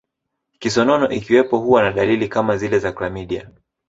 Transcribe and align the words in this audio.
Kisonono 0.59 1.09
ikiwepo 1.09 1.57
huwa 1.57 1.83
na 1.83 1.91
dalili 1.91 2.27
kama 2.27 2.57
zile 2.57 2.79
za 2.79 2.91
klamidia 2.91 3.49